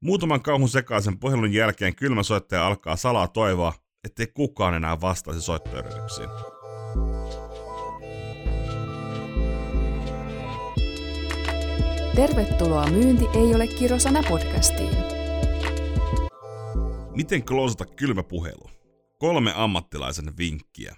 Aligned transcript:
Muutaman 0.00 0.42
kauhun 0.42 0.68
sekaisen 0.68 1.18
puhelun 1.18 1.52
jälkeen 1.52 1.96
kylmä 1.96 2.22
soittaja 2.22 2.66
alkaa 2.66 2.96
salaa 2.96 3.28
toivoa, 3.28 3.72
ettei 4.04 4.26
kukaan 4.26 4.74
enää 4.74 5.00
vastaisi 5.00 5.40
soittoyrityksiin. 5.40 6.28
Tervetuloa 12.14 12.86
Myynti 12.86 13.24
ei 13.34 13.54
ole 13.54 13.66
kirosana 13.66 14.22
podcastiin. 14.28 14.96
Miten 17.16 17.44
kloosata 17.44 17.86
kylmä 17.86 18.22
puhelu? 18.22 18.70
Kolme 19.18 19.52
ammattilaisen 19.56 20.36
vinkkiä. 20.38 20.96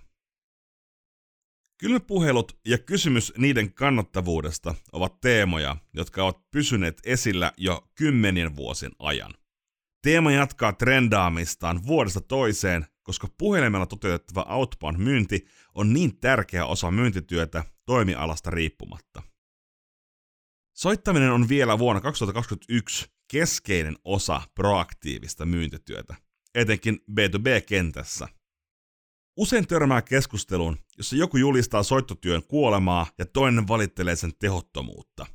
Kylmäpuhelut 1.80 2.58
ja 2.66 2.78
kysymys 2.78 3.32
niiden 3.38 3.74
kannattavuudesta 3.74 4.74
ovat 4.92 5.20
teemoja, 5.20 5.76
jotka 5.94 6.24
ovat 6.24 6.50
pysyneet 6.50 7.00
esillä 7.04 7.52
jo 7.56 7.88
kymmenien 7.94 8.56
vuosien 8.56 8.92
ajan. 8.98 9.34
Teema 10.02 10.32
jatkaa 10.32 10.72
trendaamistaan 10.72 11.86
vuodesta 11.86 12.20
toiseen, 12.20 12.86
koska 13.02 13.28
puhelimella 13.38 13.86
toteutettava 13.86 14.46
outbound-myynti 14.48 15.46
on 15.74 15.92
niin 15.92 16.20
tärkeä 16.20 16.66
osa 16.66 16.90
myyntityötä 16.90 17.64
toimialasta 17.86 18.50
riippumatta. 18.50 19.22
Soittaminen 20.76 21.32
on 21.32 21.48
vielä 21.48 21.78
vuonna 21.78 22.00
2021 22.00 23.06
keskeinen 23.30 23.96
osa 24.04 24.42
proaktiivista 24.54 25.46
myyntityötä, 25.46 26.14
etenkin 26.54 26.98
B2B-kentässä– 27.10 28.28
Usein 29.40 29.66
törmää 29.66 30.02
keskusteluun, 30.02 30.78
jossa 30.98 31.16
joku 31.16 31.36
julistaa 31.36 31.82
soittotyön 31.82 32.42
kuolemaa 32.42 33.06
ja 33.18 33.26
toinen 33.26 33.68
valittelee 33.68 34.16
sen 34.16 34.32
tehottomuutta. 34.38 35.26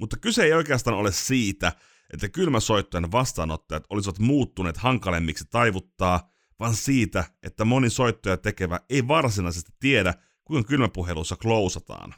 Mutta 0.00 0.16
kyse 0.16 0.44
ei 0.44 0.52
oikeastaan 0.52 0.96
ole 0.96 1.12
siitä, 1.12 1.72
että 2.12 2.28
kylmäsoittojen 2.28 3.12
vastaanottajat 3.12 3.84
olisivat 3.90 4.18
muuttuneet 4.18 4.76
hankalemmiksi 4.76 5.44
taivuttaa, 5.50 6.30
vaan 6.60 6.74
siitä, 6.74 7.24
että 7.42 7.64
moni 7.64 7.90
soittoja 7.90 8.36
tekevä 8.36 8.80
ei 8.90 9.08
varsinaisesti 9.08 9.72
tiedä, 9.80 10.14
kuinka 10.44 10.68
kylmäpuhelussa 10.68 11.36
klousataan. 11.36 12.14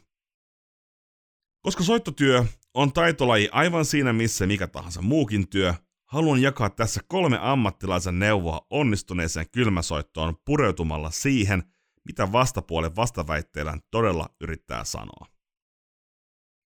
Koska 1.62 1.84
soittotyö 1.84 2.44
on 2.74 2.92
taitolaji 2.92 3.48
aivan 3.52 3.84
siinä 3.84 4.12
missä 4.12 4.46
mikä 4.46 4.66
tahansa 4.66 5.02
muukin 5.02 5.48
työ, 5.48 5.74
Haluan 6.10 6.42
jakaa 6.42 6.70
tässä 6.70 7.00
kolme 7.08 7.38
ammattilaisen 7.40 8.18
neuvoa 8.18 8.66
onnistuneeseen 8.70 9.50
kylmäsoittoon 9.50 10.36
pureutumalla 10.44 11.10
siihen, 11.10 11.62
mitä 12.04 12.32
vastapuolen 12.32 12.96
vastaväitteellään 12.96 13.80
todella 13.90 14.28
yrittää 14.40 14.84
sanoa. 14.84 15.26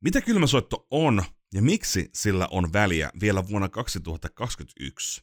Mitä 0.03 0.21
kylmäsoitto 0.21 0.87
on 0.91 1.23
ja 1.53 1.61
miksi 1.61 2.09
sillä 2.13 2.47
on 2.51 2.73
väliä 2.73 3.11
vielä 3.21 3.47
vuonna 3.47 3.69
2021? 3.69 5.21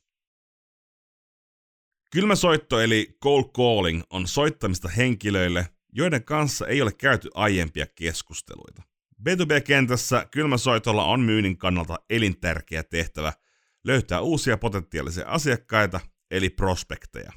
Kylmäsoitto 2.13 2.81
eli 2.81 3.17
cold 3.23 3.45
calling 3.45 4.03
on 4.11 4.29
soittamista 4.29 4.89
henkilöille, 4.89 5.69
joiden 5.93 6.25
kanssa 6.25 6.67
ei 6.67 6.83
ole 6.83 6.93
käyty 6.93 7.29
aiempia 7.35 7.87
keskusteluita. 7.95 8.83
B2B-kentässä 9.29 10.27
kylmäsoitolla 10.31 11.05
on 11.05 11.21
myynnin 11.21 11.59
kannalta 11.59 11.99
elintärkeä 12.11 12.83
tehtävä– 12.83 13.33
löytää 13.85 14.21
uusia 14.21 14.57
potentiaalisia 14.57 15.29
asiakkaita, 15.29 16.01
eli 16.31 16.51
prospekteja. 16.51 17.33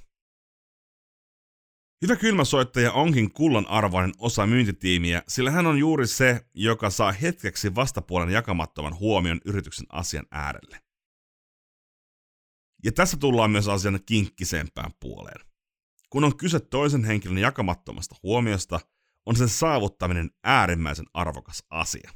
Hyvä 2.02 2.16
kylmäsoittaja 2.16 2.92
onkin 2.92 3.34
kullan 3.34 3.68
arvoinen 3.68 4.14
osa 4.18 4.48
myyntitiimiä, 4.48 5.24
sillä 5.28 5.52
hän 5.52 5.68
on 5.68 5.78
juuri 5.78 6.08
se, 6.08 6.46
joka 6.54 6.90
saa 6.90 7.12
hetkeksi 7.12 7.76
vastapuolen 7.76 8.30
jakamattoman 8.30 9.00
huomion 9.00 9.42
yrityksen 9.46 9.86
asian 9.90 10.26
äärelle. 10.32 10.80
Ja 12.84 12.92
tässä 12.92 13.18
tullaan 13.18 13.52
myös 13.52 13.68
asian 13.68 14.00
kinkkisempään 14.06 14.92
puoleen. 15.00 15.46
Kun 16.10 16.24
on 16.24 16.38
kyse 16.38 16.60
toisen 16.60 17.04
henkilön 17.04 17.38
jakamattomasta 17.38 18.16
huomiosta, 18.24 18.80
on 19.26 19.36
sen 19.36 19.50
saavuttaminen 19.50 20.32
äärimmäisen 20.44 21.06
arvokas 21.14 21.64
asia. 21.70 22.12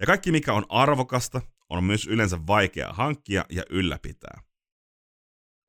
Ja 0.00 0.06
kaikki 0.06 0.32
mikä 0.32 0.52
on 0.52 0.66
arvokasta, 0.68 1.40
on 1.72 1.84
myös 1.84 2.06
yleensä 2.06 2.46
vaikea 2.46 2.92
hankkia 2.92 3.44
ja 3.50 3.62
ylläpitää. 3.70 4.42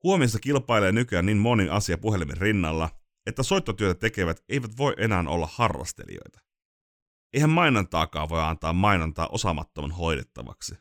Huomiossa 0.03 0.39
kilpailee 0.39 0.91
nykyään 0.91 1.25
niin 1.25 1.37
moni 1.37 1.69
asia 1.69 1.97
puhelimen 1.97 2.37
rinnalla, 2.37 2.89
että 3.25 3.43
soittotyötä 3.43 3.99
tekevät 3.99 4.43
eivät 4.49 4.77
voi 4.77 4.93
enää 4.97 5.23
olla 5.27 5.49
harrastelijoita. 5.51 6.39
Eihän 7.33 7.49
mainontaakaan 7.49 8.29
voi 8.29 8.41
antaa 8.41 8.73
mainontaa 8.73 9.27
osaamattoman 9.31 9.91
hoidettavaksi. 9.91 10.75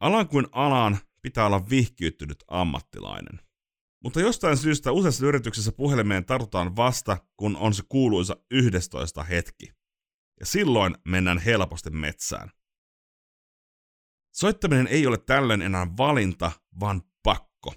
Alan 0.00 0.28
kuin 0.28 0.46
alaan 0.52 0.98
pitää 1.22 1.46
olla 1.46 1.70
vihkiyttynyt 1.70 2.44
ammattilainen. 2.48 3.40
Mutta 4.04 4.20
jostain 4.20 4.56
syystä 4.56 4.92
useissa 4.92 5.26
yrityksissä 5.26 5.72
puhelimeen 5.72 6.24
tartutaan 6.24 6.76
vasta, 6.76 7.16
kun 7.36 7.56
on 7.56 7.74
se 7.74 7.82
kuuluisa 7.88 8.36
11 8.50 9.22
hetki 9.22 9.81
ja 10.42 10.46
silloin 10.46 10.96
mennään 11.04 11.38
helposti 11.38 11.90
metsään. 11.90 12.50
Soittaminen 14.34 14.86
ei 14.86 15.06
ole 15.06 15.18
tällöin 15.18 15.62
enää 15.62 15.86
valinta, 15.96 16.52
vaan 16.80 17.02
pakko. 17.22 17.74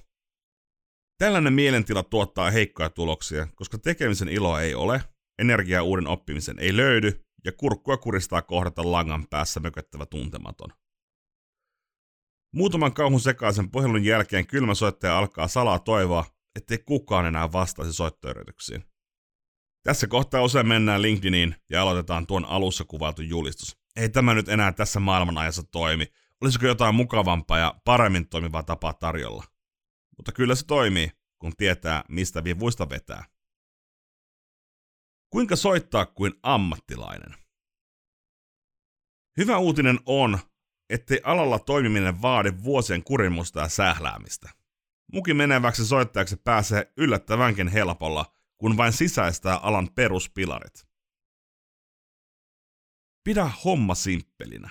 Tällainen 1.17 1.53
mielentila 1.53 2.03
tuottaa 2.03 2.51
heikkoja 2.51 2.89
tuloksia, 2.89 3.47
koska 3.55 3.77
tekemisen 3.77 4.29
ilo 4.29 4.59
ei 4.59 4.75
ole, 4.75 5.01
energiaa 5.39 5.83
uuden 5.83 6.07
oppimisen 6.07 6.59
ei 6.59 6.77
löydy 6.77 7.25
ja 7.45 7.51
kurkkua 7.51 7.97
kuristaa 7.97 8.41
kohdata 8.41 8.91
langan 8.91 9.27
päässä 9.29 9.59
mököttävä 9.59 10.05
tuntematon. 10.05 10.69
Muutaman 12.53 12.93
kauhun 12.93 13.19
sekaisen 13.19 13.71
puhelun 13.71 14.05
jälkeen 14.05 14.47
kylmä 14.47 14.75
soittaja 14.75 15.17
alkaa 15.17 15.47
salaa 15.47 15.79
toivoa, 15.79 16.25
ettei 16.55 16.77
kukaan 16.77 17.25
enää 17.25 17.51
vastaisi 17.51 17.93
soittoyrityksiin. 17.93 18.94
Tässä 19.85 20.07
kohtaa 20.07 20.41
usein 20.41 20.67
mennään 20.67 21.01
LinkedIniin 21.01 21.55
ja 21.69 21.81
aloitetaan 21.81 22.27
tuon 22.27 22.45
alussa 22.45 22.83
kuvailtu 22.83 23.21
julistus. 23.21 23.77
Ei 23.95 24.09
tämä 24.09 24.33
nyt 24.33 24.49
enää 24.49 24.71
tässä 24.71 24.99
maailmanajassa 24.99 25.63
toimi. 25.63 26.05
Olisiko 26.41 26.65
jotain 26.65 26.95
mukavampaa 26.95 27.59
ja 27.59 27.75
paremmin 27.83 28.29
toimivaa 28.29 28.63
tapaa 28.63 28.93
tarjolla? 28.93 29.43
Mutta 30.17 30.31
kyllä 30.31 30.55
se 30.55 30.65
toimii, 30.65 31.11
kun 31.39 31.55
tietää, 31.57 32.03
mistä 32.09 32.43
vivuista 32.43 32.89
vetää. 32.89 33.25
Kuinka 35.29 35.55
soittaa 35.55 36.05
kuin 36.05 36.33
ammattilainen? 36.43 37.35
Hyvä 39.37 39.57
uutinen 39.57 39.99
on, 40.05 40.39
ettei 40.89 41.21
alalla 41.23 41.59
toimiminen 41.59 42.21
vaadi 42.21 42.53
vuosien 42.63 43.03
kurimusta 43.03 43.59
ja 43.59 43.69
sähläämistä. 43.69 44.49
Mukin 45.13 45.37
meneväksi 45.37 45.85
soittajaksi 45.85 46.35
pääsee 46.35 46.93
yllättävänkin 46.97 47.67
helpolla, 47.67 48.34
kun 48.57 48.77
vain 48.77 48.93
sisäistää 48.93 49.57
alan 49.57 49.89
peruspilarit. 49.95 50.87
Pidä 53.23 53.51
homma 53.63 53.95
simppelinä. 53.95 54.69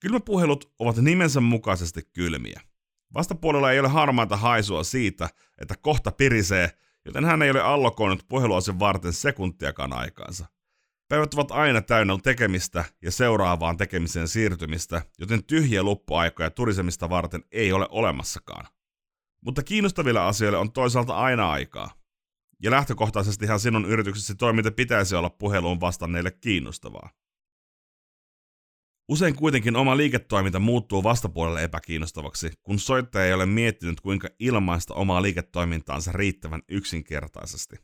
Kylmäpuhelut 0.00 0.74
ovat 0.78 0.96
nimensä 0.96 1.40
mukaisesti 1.40 2.02
kylmiä. 2.12 2.60
Vastapuolella 3.14 3.72
ei 3.72 3.80
ole 3.80 3.88
harmaata 3.88 4.36
haisua 4.36 4.84
siitä, 4.84 5.28
että 5.58 5.74
kohta 5.80 6.12
pirisee, 6.12 6.70
joten 7.04 7.24
hän 7.24 7.42
ei 7.42 7.50
ole 7.50 7.60
allokoinut 7.60 8.24
puheluasen 8.28 8.78
varten 8.78 9.12
sekuntiakaan 9.12 9.92
aikaansa. 9.92 10.46
Päivät 11.08 11.34
ovat 11.34 11.50
aina 11.50 11.82
täynnä 11.82 12.18
tekemistä 12.22 12.84
ja 13.02 13.10
seuraavaan 13.10 13.76
tekemiseen 13.76 14.28
siirtymistä, 14.28 15.02
joten 15.18 15.44
tyhjiä 15.44 15.82
luppuaikoja 15.82 16.50
turisemista 16.50 17.10
varten 17.10 17.44
ei 17.52 17.72
ole 17.72 17.86
olemassakaan. 17.90 18.66
Mutta 19.44 19.62
kiinnostavilla 19.62 20.28
asioilla 20.28 20.58
on 20.58 20.72
toisaalta 20.72 21.16
aina 21.16 21.50
aikaa. 21.50 21.99
Ja 22.62 22.70
lähtökohtaisestihan 22.70 23.60
sinun 23.60 23.84
yrityksesi 23.84 24.34
toiminta 24.34 24.70
pitäisi 24.70 25.16
olla 25.16 25.30
puheluun 25.30 25.80
vastanneille 25.80 26.30
kiinnostavaa. 26.30 27.10
Usein 29.08 29.36
kuitenkin 29.36 29.76
oma 29.76 29.96
liiketoiminta 29.96 30.58
muuttuu 30.58 31.02
vastapuolelle 31.02 31.64
epäkiinnostavaksi, 31.64 32.52
kun 32.62 32.78
soittaja 32.78 33.26
ei 33.26 33.32
ole 33.32 33.46
miettinyt 33.46 34.00
kuinka 34.00 34.28
ilmaista 34.38 34.94
omaa 34.94 35.22
liiketoimintaansa 35.22 36.12
riittävän 36.12 36.62
yksinkertaisesti. 36.68 37.76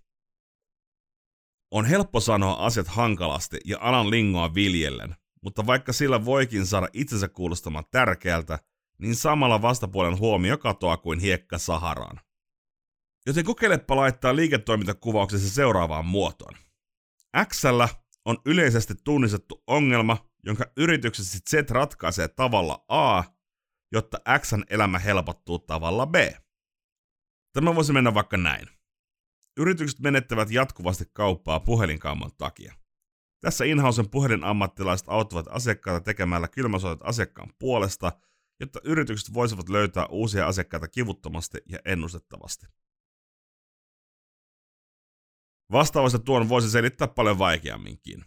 On 1.70 1.84
helppo 1.84 2.20
sanoa 2.20 2.52
asiat 2.52 2.88
hankalasti 2.88 3.60
ja 3.64 3.78
alan 3.80 4.10
lingoa 4.10 4.54
viljellen, 4.54 5.16
mutta 5.42 5.66
vaikka 5.66 5.92
sillä 5.92 6.24
voikin 6.24 6.66
saada 6.66 6.88
itsensä 6.92 7.28
kuulostamaan 7.28 7.84
tärkeältä, 7.90 8.58
niin 8.98 9.14
samalla 9.14 9.62
vastapuolen 9.62 10.18
huomio 10.18 10.58
katoaa 10.58 10.96
kuin 10.96 11.18
hiekka 11.18 11.58
Saharaan. 11.58 12.20
Joten 13.26 13.44
kokeilepa 13.44 13.96
laittaa 13.96 14.36
liiketoimintakuvauksessa 14.36 15.54
seuraavaan 15.54 16.06
muotoon. 16.06 16.54
X 17.44 17.62
on 18.24 18.38
yleisesti 18.46 18.94
tunnistettu 19.04 19.62
ongelma, 19.66 20.30
jonka 20.44 20.64
yrityksessä 20.76 21.38
Z 21.50 21.70
ratkaisee 21.70 22.28
tavalla 22.28 22.84
A, 22.88 23.24
jotta 23.92 24.18
X 24.38 24.52
elämä 24.70 24.98
helpottuu 24.98 25.58
tavalla 25.58 26.06
B. 26.06 26.14
Tämä 27.52 27.74
voisi 27.74 27.92
mennä 27.92 28.14
vaikka 28.14 28.36
näin. 28.36 28.66
Yritykset 29.56 30.00
menettävät 30.00 30.50
jatkuvasti 30.50 31.04
kauppaa 31.12 31.60
puhelinkaamon 31.60 32.30
takia. 32.38 32.74
Tässä 33.40 33.64
Inhausen 33.64 34.10
puhelinammattilaiset 34.10 35.08
auttavat 35.08 35.46
asiakkaita 35.50 36.00
tekemällä 36.00 36.48
kylmäsoitot 36.48 37.08
asiakkaan 37.08 37.52
puolesta, 37.58 38.12
jotta 38.60 38.80
yritykset 38.84 39.34
voisivat 39.34 39.68
löytää 39.68 40.06
uusia 40.06 40.46
asiakkaita 40.46 40.88
kivuttomasti 40.88 41.58
ja 41.68 41.78
ennustettavasti. 41.84 42.66
Vastaavasti 45.72 46.18
tuon 46.18 46.48
voisi 46.48 46.70
selittää 46.70 47.08
paljon 47.08 47.38
vaikeamminkin. 47.38 48.24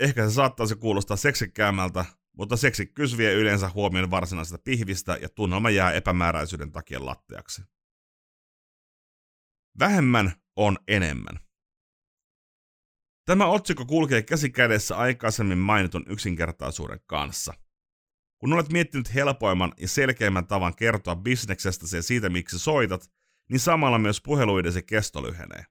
Ehkä 0.00 0.28
se 0.28 0.34
saattaisi 0.34 0.76
kuulostaa 0.76 1.16
seksikkäämältä, 1.16 2.04
mutta 2.36 2.56
seksikkyys 2.56 3.16
vie 3.18 3.34
yleensä 3.34 3.68
huomioon 3.68 4.10
varsinaisesta 4.10 4.58
pihvistä 4.64 5.18
ja 5.22 5.28
tunnelma 5.28 5.70
jää 5.70 5.92
epämääräisyyden 5.92 6.72
takia 6.72 7.06
latteaksi. 7.06 7.62
Vähemmän 9.78 10.32
on 10.56 10.78
enemmän. 10.88 11.40
Tämä 13.24 13.46
otsikko 13.46 13.84
kulkee 13.84 14.22
käsi 14.22 14.50
kädessä 14.50 14.96
aikaisemmin 14.96 15.58
mainitun 15.58 16.04
yksinkertaisuuden 16.08 17.00
kanssa. 17.06 17.54
Kun 18.38 18.52
olet 18.52 18.72
miettinyt 18.72 19.14
helpoimman 19.14 19.72
ja 19.76 19.88
selkeimmän 19.88 20.46
tavan 20.46 20.76
kertoa 20.76 21.16
bisneksestä 21.16 21.96
ja 21.96 22.02
siitä, 22.02 22.28
miksi 22.28 22.58
soitat, 22.58 23.10
niin 23.50 23.60
samalla 23.60 23.98
myös 23.98 24.20
puheluidesi 24.20 24.82
kesto 24.82 25.22
lyhenee. 25.22 25.64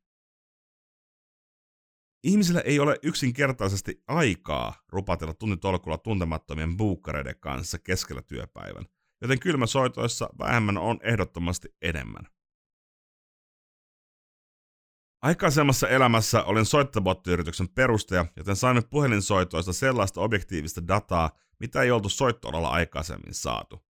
Ihmisillä 2.25 2.61
ei 2.61 2.79
ole 2.79 2.99
yksinkertaisesti 3.03 4.03
aikaa 4.07 4.73
rupatella 4.89 5.33
tunnitolkulla 5.33 5.97
tuntemattomien 5.97 6.77
buukkareiden 6.77 7.39
kanssa 7.39 7.79
keskellä 7.79 8.21
työpäivän, 8.21 8.85
joten 9.21 9.39
kylmäsoitoissa 9.39 10.29
vähemmän 10.39 10.77
on 10.77 10.99
ehdottomasti 11.03 11.75
enemmän. 11.81 12.27
Aikaisemmassa 15.21 15.87
elämässä 15.87 16.43
olin 16.43 16.65
soittobottiyrityksen 16.65 17.69
perustaja, 17.69 18.25
joten 18.35 18.55
saimme 18.55 18.81
puhelinsoitoista 18.81 19.73
sellaista 19.73 20.21
objektiivista 20.21 20.87
dataa, 20.87 21.31
mitä 21.59 21.81
ei 21.81 21.91
oltu 21.91 22.09
soittoalalla 22.09 22.69
aikaisemmin 22.69 23.33
saatu. 23.33 23.85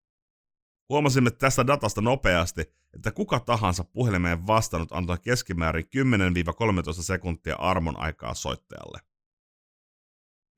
Huomasimme 0.89 1.31
tästä 1.31 1.67
datasta 1.67 2.01
nopeasti, 2.01 2.63
että 2.95 3.11
kuka 3.11 3.39
tahansa 3.39 3.83
puhelimeen 3.83 4.47
vastannut 4.47 4.91
antoi 4.91 5.17
keskimäärin 5.21 5.85
10-13 5.85 7.03
sekuntia 7.03 7.55
armon 7.55 7.99
aikaa 7.99 8.33
soittajalle. 8.33 8.99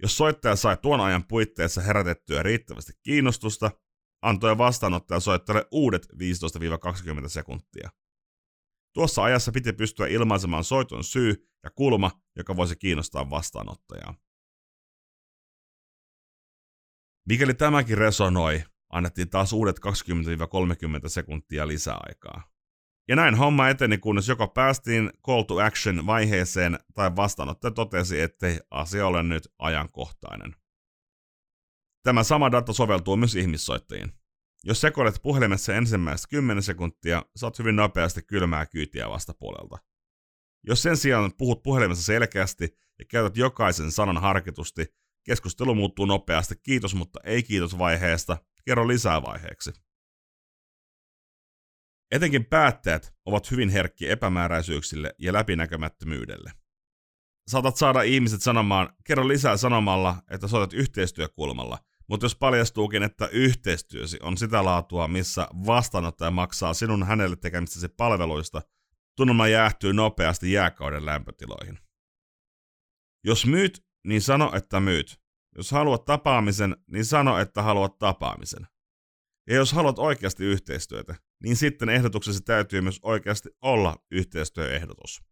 Jos 0.01 0.17
soittaja 0.17 0.55
sai 0.55 0.77
tuon 0.77 1.01
ajan 1.01 1.27
puitteissa 1.27 1.81
herätettyä 1.81 2.43
riittävästi 2.43 2.93
kiinnostusta, 3.03 3.71
antoi 4.21 4.57
vastaanottaja 4.57 5.19
soittajalle 5.19 5.67
uudet 5.71 6.07
15-20 7.25 7.27
sekuntia. 7.27 7.89
Tuossa 8.93 9.23
ajassa 9.23 9.51
piti 9.51 9.73
pystyä 9.73 10.07
ilmaisemaan 10.07 10.63
soiton 10.63 11.03
syy 11.03 11.49
ja 11.63 11.69
kulma, 11.69 12.11
joka 12.35 12.55
voisi 12.55 12.75
kiinnostaa 12.75 13.29
vastaanottajaa. 13.29 14.15
Mikäli 17.29 17.53
tämäkin 17.53 17.97
resonoi, 17.97 18.63
annettiin 18.89 19.29
taas 19.29 19.53
uudet 19.53 19.79
20-30 21.05 21.09
sekuntia 21.09 21.67
lisäaikaa. 21.67 22.43
Ja 23.07 23.15
näin 23.15 23.35
homma 23.35 23.69
eteni, 23.69 23.97
kunnes 23.97 24.27
joko 24.27 24.47
päästiin 24.47 25.11
call 25.25 25.41
to 25.41 25.59
action 25.59 26.05
vaiheeseen 26.05 26.79
tai 26.93 27.15
vastaanottaja 27.15 27.71
totesi, 27.71 28.21
ettei 28.21 28.59
asia 28.71 29.07
ole 29.07 29.23
nyt 29.23 29.47
ajankohtainen. 29.59 30.55
Tämä 32.03 32.23
sama 32.23 32.51
data 32.51 32.73
soveltuu 32.73 33.17
myös 33.17 33.35
ihmissoittajiin. 33.35 34.11
Jos 34.63 34.81
sekoilet 34.81 35.19
puhelimessa 35.23 35.75
ensimmäistä 35.75 36.27
10 36.29 36.63
sekuntia, 36.63 37.25
saat 37.35 37.59
hyvin 37.59 37.75
nopeasti 37.75 38.21
kylmää 38.21 38.65
kyytiä 38.65 39.09
vastapuolelta. 39.09 39.77
Jos 40.67 40.81
sen 40.81 40.97
sijaan 40.97 41.31
puhut 41.37 41.63
puhelimessa 41.63 42.03
selkeästi 42.03 42.77
ja 42.99 43.05
käytät 43.05 43.37
jokaisen 43.37 43.91
sanan 43.91 44.17
harkitusti, 44.17 44.85
keskustelu 45.23 45.75
muuttuu 45.75 46.05
nopeasti 46.05 46.55
kiitos 46.63 46.95
mutta 46.95 47.19
ei 47.23 47.43
kiitos 47.43 47.77
vaiheesta, 47.77 48.37
kerro 48.67 48.87
lisää 48.87 49.21
vaiheeksi. 49.21 49.71
Etenkin 52.11 52.45
päättäjät 52.45 53.13
ovat 53.25 53.51
hyvin 53.51 53.69
herkki 53.69 54.09
epämääräisyyksille 54.09 55.13
ja 55.19 55.33
läpinäkymättömyydelle. 55.33 56.51
Saatat 57.47 57.77
saada 57.77 58.01
ihmiset 58.01 58.41
sanomaan, 58.41 58.95
kerro 59.03 59.27
lisää 59.27 59.57
sanomalla, 59.57 60.15
että 60.31 60.47
soitat 60.47 60.73
yhteistyökulmalla, 60.73 61.77
mutta 62.09 62.25
jos 62.25 62.35
paljastuukin, 62.35 63.03
että 63.03 63.27
yhteistyösi 63.27 64.19
on 64.21 64.37
sitä 64.37 64.65
laatua, 64.65 65.07
missä 65.07 65.47
vastaanottaja 65.65 66.31
maksaa 66.31 66.73
sinun 66.73 67.03
hänelle 67.03 67.35
tekemistäsi 67.35 67.87
palveluista, 67.87 68.61
tunnelma 69.15 69.47
jäähtyy 69.47 69.93
nopeasti 69.93 70.51
jääkauden 70.51 71.05
lämpötiloihin. 71.05 71.79
Jos 73.23 73.45
myyt, 73.45 73.85
niin 74.07 74.21
sano, 74.21 74.51
että 74.55 74.79
myyt. 74.79 75.26
Jos 75.57 75.71
haluat 75.71 76.05
tapaamisen, 76.05 76.77
niin 76.87 77.05
sano, 77.05 77.39
että 77.39 77.61
haluat 77.61 77.97
tapaamisen. 77.97 78.67
Ja 79.47 79.55
jos 79.55 79.73
haluat 79.73 79.99
oikeasti 79.99 80.43
yhteistyötä, 80.43 81.15
niin 81.43 81.55
sitten 81.55 81.89
ehdotuksesi 81.89 82.41
täytyy 82.41 82.81
myös 82.81 82.99
oikeasti 83.03 83.49
olla 83.61 84.05
yhteistyöehdotus. 84.11 85.23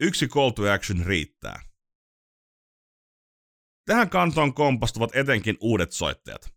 Yksi 0.00 0.28
call 0.28 0.50
to 0.50 0.72
action 0.72 1.06
riittää. 1.06 1.62
Tähän 3.86 4.10
kantoon 4.10 4.54
kompastuvat 4.54 5.16
etenkin 5.16 5.56
uudet 5.60 5.92
soittajat. 5.92 6.54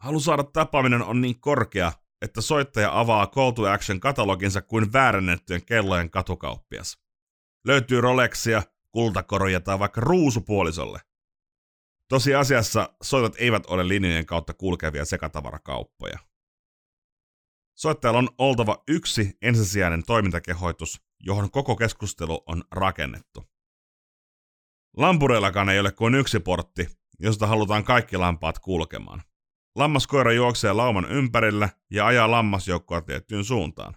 Halu 0.00 0.20
saada 0.20 0.44
tapaaminen 0.44 1.02
on 1.02 1.20
niin 1.20 1.40
korkea, 1.40 1.92
että 2.22 2.40
soittaja 2.40 3.00
avaa 3.00 3.26
call 3.26 3.50
to 3.50 3.62
action 3.62 4.00
kataloginsa 4.00 4.62
kuin 4.62 4.92
väärännettyjen 4.92 5.64
kellojen 5.64 6.10
katukauppias. 6.10 6.98
Löytyy 7.66 8.00
Rolexia, 8.00 8.62
kultakoroja 8.92 9.60
tai 9.60 9.78
vaikka 9.78 10.00
ruusupuolisolle. 10.00 11.00
Tosiasiassa 12.08 12.94
soitot 13.02 13.34
eivät 13.38 13.66
ole 13.66 13.88
linjojen 13.88 14.26
kautta 14.26 14.54
kulkevia 14.54 15.04
sekatavarakauppoja. 15.04 16.18
Soittajalla 17.74 18.18
on 18.18 18.28
oltava 18.38 18.82
yksi 18.88 19.36
ensisijainen 19.42 20.02
toimintakehoitus, 20.06 21.02
johon 21.20 21.50
koko 21.50 21.76
keskustelu 21.76 22.42
on 22.46 22.64
rakennettu. 22.70 23.44
Lampureillakaan 24.96 25.68
ei 25.68 25.80
ole 25.80 25.92
kuin 25.92 26.14
yksi 26.14 26.40
portti, 26.40 26.88
josta 27.18 27.46
halutaan 27.46 27.84
kaikki 27.84 28.16
lampaat 28.16 28.58
kulkemaan. 28.58 29.22
Lammaskoira 29.76 30.32
juoksee 30.32 30.72
lauman 30.72 31.12
ympärillä 31.12 31.68
ja 31.90 32.06
ajaa 32.06 32.30
lammasjoukkoa 32.30 33.00
tiettyyn 33.00 33.44
suuntaan. 33.44 33.96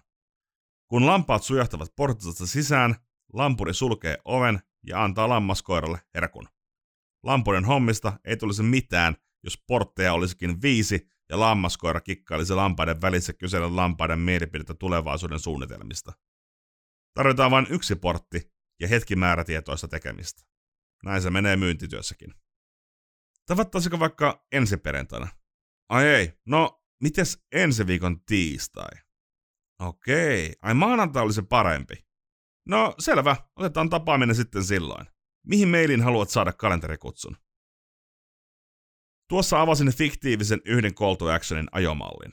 Kun 0.88 1.06
lampaat 1.06 1.42
sujahtavat 1.42 1.96
portista 1.96 2.46
sisään, 2.46 2.94
lampuri 3.32 3.74
sulkee 3.74 4.18
oven 4.24 4.60
ja 4.86 5.04
antaa 5.04 5.28
lammaskoiralle 5.28 5.98
herkun. 6.14 6.48
Lampurin 7.22 7.64
hommista 7.64 8.12
ei 8.24 8.36
tulisi 8.36 8.62
mitään, 8.62 9.16
jos 9.42 9.62
portteja 9.66 10.12
olisikin 10.12 10.62
viisi 10.62 11.08
ja 11.28 11.40
lammaskoira 11.40 12.00
kikkailisi 12.00 12.54
lampaiden 12.54 13.00
välissä 13.00 13.32
kysellä 13.32 13.76
lampaiden 13.76 14.18
mielipidettä 14.18 14.74
tulevaisuuden 14.74 15.40
suunnitelmista. 15.40 16.12
Tarvitaan 17.14 17.50
vain 17.50 17.66
yksi 17.70 17.96
portti 17.96 18.52
ja 18.80 18.88
hetki 18.88 19.16
määrätietoista 19.16 19.88
tekemistä. 19.88 20.42
Näin 21.04 21.22
se 21.22 21.30
menee 21.30 21.56
myyntityössäkin. 21.56 22.34
Tavattaisiko 23.46 23.98
vaikka 23.98 24.46
ensi 24.52 24.76
perjantaina? 24.76 25.28
Ai 25.88 26.06
ei, 26.06 26.32
no 26.46 26.82
mites 27.02 27.44
ensi 27.52 27.86
viikon 27.86 28.24
tiistai? 28.24 28.90
Okei, 29.78 30.54
ai 30.62 30.74
maanantai 30.74 31.22
olisi 31.22 31.42
parempi. 31.42 32.05
No 32.66 32.94
selvä, 32.98 33.36
otetaan 33.56 33.90
tapaaminen 33.90 34.36
sitten 34.36 34.64
silloin. 34.64 35.06
Mihin 35.46 35.68
mailin 35.68 36.02
haluat 36.02 36.30
saada 36.30 36.52
kalenterikutsun? 36.52 37.36
Tuossa 39.28 39.60
avasin 39.60 39.92
fiktiivisen 39.92 40.60
yhden 40.64 40.94
call 40.94 41.14
to 41.14 41.28
actionin 41.28 41.68
ajomallin. 41.72 42.32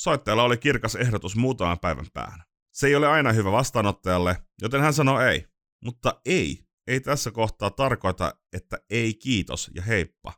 Soittajalla 0.00 0.42
oli 0.42 0.58
kirkas 0.58 0.96
ehdotus 0.96 1.36
muutaman 1.36 1.78
päivän 1.78 2.06
päähän. 2.14 2.42
Se 2.74 2.86
ei 2.86 2.94
ole 2.94 3.08
aina 3.08 3.32
hyvä 3.32 3.52
vastaanottajalle, 3.52 4.36
joten 4.62 4.80
hän 4.80 4.94
sanoi 4.94 5.28
ei. 5.28 5.46
Mutta 5.84 6.20
ei, 6.24 6.64
ei 6.86 7.00
tässä 7.00 7.30
kohtaa 7.30 7.70
tarkoita, 7.70 8.34
että 8.52 8.78
ei 8.90 9.14
kiitos 9.14 9.70
ja 9.74 9.82
heippa, 9.82 10.32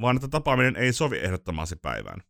vaan 0.00 0.16
että 0.16 0.28
tapaaminen 0.28 0.76
ei 0.76 0.92
sovi 0.92 1.18
ehdottomasi 1.18 1.76
päivään. 1.76 2.20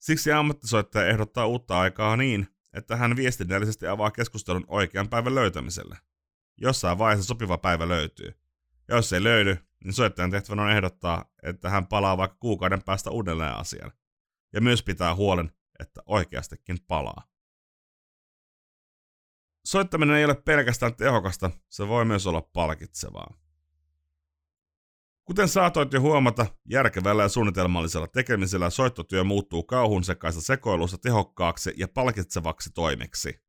Siksi 0.00 0.32
ammattisoittaja 0.32 1.06
ehdottaa 1.06 1.46
uutta 1.46 1.80
aikaa 1.80 2.16
niin, 2.16 2.53
että 2.74 2.96
hän 2.96 3.16
viestinnällisesti 3.16 3.86
avaa 3.86 4.10
keskustelun 4.10 4.64
oikean 4.68 5.08
päivän 5.08 5.34
löytämiselle. 5.34 5.98
Jossain 6.56 6.98
vaiheessa 6.98 7.28
sopiva 7.28 7.58
päivä 7.58 7.88
löytyy. 7.88 8.34
Ja 8.88 8.96
jos 8.96 9.12
ei 9.12 9.22
löydy, 9.22 9.56
niin 9.84 9.94
soittajan 9.94 10.30
tehtävänä 10.30 10.62
on 10.62 10.70
ehdottaa, 10.70 11.24
että 11.42 11.70
hän 11.70 11.86
palaa 11.86 12.16
vaikka 12.16 12.36
kuukauden 12.40 12.82
päästä 12.82 13.10
uudelleen 13.10 13.56
asiaan. 13.56 13.92
Ja 14.52 14.60
myös 14.60 14.82
pitää 14.82 15.14
huolen, 15.14 15.52
että 15.80 16.02
oikeastikin 16.06 16.78
palaa. 16.88 17.22
Soittaminen 19.64 20.16
ei 20.16 20.24
ole 20.24 20.34
pelkästään 20.34 20.94
tehokasta, 20.94 21.50
se 21.68 21.88
voi 21.88 22.04
myös 22.04 22.26
olla 22.26 22.40
palkitsevaa. 22.42 23.43
Kuten 25.24 25.48
saatoit 25.48 25.92
jo 25.92 26.00
huomata, 26.00 26.46
järkevällä 26.70 27.22
ja 27.22 27.28
suunnitelmallisella 27.28 28.06
tekemisellä 28.06 28.70
soittotyö 28.70 29.24
muuttuu 29.24 29.62
kauhun 29.62 30.04
sekaista 30.04 30.40
sekoilusta 30.40 30.98
tehokkaaksi 30.98 31.74
ja 31.76 31.88
palkitsevaksi 31.88 32.70
toimeksi. 32.74 33.44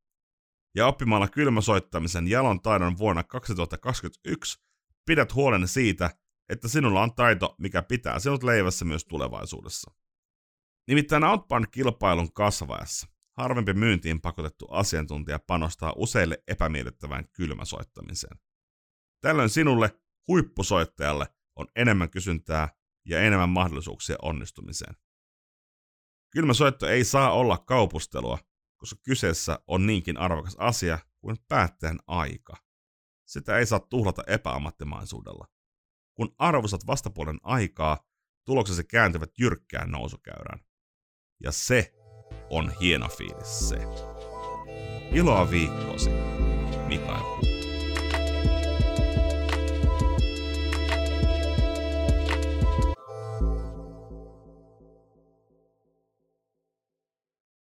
Ja 0.76 0.88
oppimalla 0.88 1.28
kylmäsoittamisen 1.28 2.28
jalon 2.28 2.62
taidon 2.62 2.98
vuonna 2.98 3.24
2021 3.24 4.60
pidät 5.06 5.34
huolen 5.34 5.68
siitä, 5.68 6.10
että 6.50 6.68
sinulla 6.68 7.02
on 7.02 7.16
taito, 7.16 7.56
mikä 7.60 7.82
pitää 7.82 8.20
sinut 8.20 8.44
leivässä 8.44 8.86
myös 8.86 9.06
tulevaisuudessa. 9.06 9.92
Nimittäin 10.88 11.24
outbound-kilpailun 11.24 12.34
kasvaessa 12.34 13.08
harvempi 13.38 13.74
myyntiin 13.74 14.22
pakotettu 14.22 14.68
asiantuntija 14.72 15.40
panostaa 15.40 15.94
useille 15.96 16.44
epämiellyttävään 16.48 17.26
kylmäsoittamiseen. 17.34 18.40
Tällöin 19.22 19.50
sinulle, 19.50 20.00
huippusoittajalle, 20.28 21.35
on 21.56 21.68
enemmän 21.76 22.10
kysyntää 22.10 22.70
ja 23.06 23.22
enemmän 23.22 23.50
mahdollisuuksia 23.50 24.16
onnistumiseen. 24.22 24.96
Kylmäsoitto 26.32 26.88
ei 26.88 27.04
saa 27.04 27.32
olla 27.32 27.58
kaupustelua, 27.58 28.38
koska 28.78 29.00
kyseessä 29.04 29.60
on 29.68 29.86
niinkin 29.86 30.18
arvokas 30.18 30.56
asia 30.60 31.00
kuin 31.22 31.38
päättäjän 31.48 32.00
aika. 32.08 32.54
Sitä 33.26 33.58
ei 33.58 33.66
saa 33.66 33.80
tuhlata 33.80 34.24
epäammattimaisuudella. 34.28 35.48
Kun 36.14 36.36
arvostat 36.38 36.88
vastapuolen 36.88 37.40
aikaa, 37.44 38.06
tuloksesi 38.46 38.84
kääntyvät 38.84 39.30
jyrkkään 39.40 39.92
nousukäyrään. 39.92 40.60
Ja 41.44 41.52
se 41.52 41.94
on 42.50 42.74
hieno 42.82 43.10
fiilis 43.10 43.70
se. 43.70 43.78
Iloa 45.12 45.52
viikkoosi, 45.52 46.10
Mikael 46.88 47.55